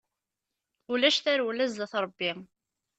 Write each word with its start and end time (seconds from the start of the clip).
Ulac 0.91 1.17
tarewla 1.23 1.65
zdat 1.71 1.93
Ṛebbi. 2.03 2.31